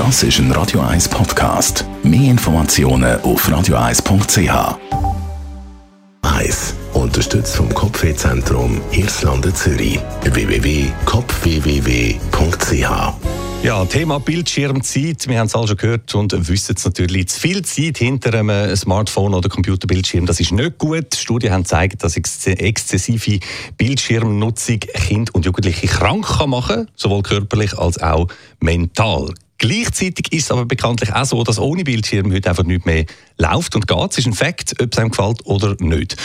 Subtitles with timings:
[0.00, 1.84] Das ist ein Radio 1 Podcast.
[2.02, 4.78] Mehr Informationen auf radio1.ch.
[6.22, 6.74] 1.
[6.94, 10.00] Unterstützt vom Kopfwehzentrum Irlande Zürich.
[10.22, 13.12] www.kopfwww.ch
[13.62, 15.28] ja, Thema Bildschirmzeit.
[15.28, 17.28] Wir haben es alle schon gehört und wissen es natürlich.
[17.28, 21.14] Zu viel Zeit hinter einem Smartphone oder Computerbildschirm, das ist nicht gut.
[21.14, 23.38] Studien haben gezeigt, dass exzessive
[23.76, 28.28] Bildschirmnutzung Kinder und Jugendliche krank kann machen sowohl körperlich als auch
[28.60, 29.34] mental.
[29.60, 33.04] Gleichzeitig ist es aber bekanntlich auch so, dass ohne Bildschirm heute einfach nicht mehr
[33.36, 34.10] läuft und geht.
[34.10, 36.16] Es ist ein Fakt, ob es einem gefällt oder nicht.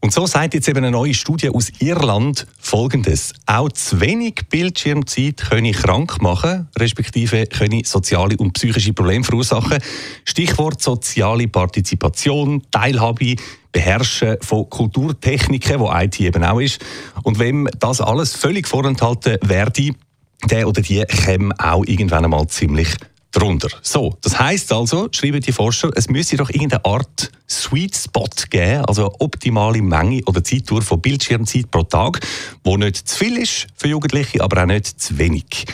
[0.00, 3.32] Und so sagt jetzt eben eine neue Studie aus Irland Folgendes.
[3.46, 9.78] Auch zu wenig Bildschirmzeit könne krank machen, respektive könne soziale und psychische Probleme verursachen.
[10.24, 13.36] Stichwort soziale Partizipation, Teilhabe,
[13.70, 16.84] Beherrschen von Kulturtechniken, wo IT eben auch ist.
[17.22, 19.94] Und wenn das alles völlig vorenthalten werde,
[20.48, 22.88] der oder die käme auch irgendwann einmal ziemlich
[23.32, 23.68] drunter.
[23.82, 28.84] So, das heißt also, schreiben die Forscher, es müsse doch irgendeine Art Sweet Spot geben,
[28.86, 32.20] also optimale Menge oder Zeitdauer von Bildschirmzeit pro Tag,
[32.64, 35.66] wo nicht zu viel ist für Jugendliche, aber auch nicht zu wenig.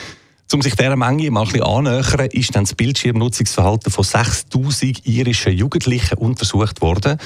[0.53, 6.19] Um sich dieser Menge mal ein annähern, ist dann das Bildschirmnutzungsverhalten von 6000 irischen Jugendlichen
[6.19, 7.19] untersucht worden.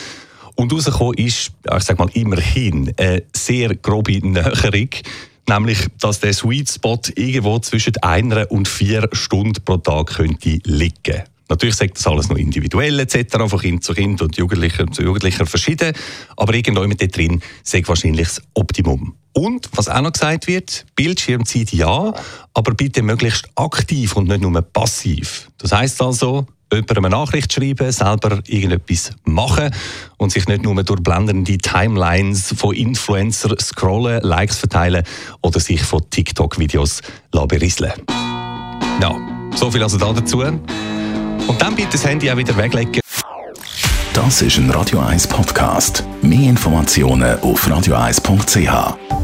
[0.55, 4.89] Und herausgekommen ist, ich sage mal immerhin, eine sehr grobe Näherung
[5.51, 11.23] nämlich, dass der Sweet Spot irgendwo zwischen einer und vier Stunden pro Tag könnte liegen.
[11.49, 15.47] Natürlich sagt das alles noch individuell etc., von Kind zu Kind und Jugendlicher zu Jugendlicher
[15.47, 15.93] verschieden,
[16.37, 19.17] aber irgendwo mit drin sagt wahrscheinlich das Optimum.
[19.33, 22.15] Und, was auch noch gesagt wird, Bildschirmzeit ja,
[22.55, 25.51] aber bitte möglichst aktiv und nicht nur passiv.
[25.59, 29.71] Das heißt also, jemandem eine Nachricht schreiben, selber irgendetwas machen
[30.17, 35.05] und sich nicht nur durch blendende Timelines von Influencern scrollen, Likes verteilen
[35.43, 37.93] oder sich von TikTok-Videos berieseln.
[39.01, 39.17] Ja,
[39.55, 40.41] so viel also dazu.
[40.41, 43.01] Und dann bitte das Handy auch wieder weglegen.
[44.13, 46.05] Das ist ein Radio 1 Podcast.
[46.23, 49.20] Mehr Informationen auf radio1.ch.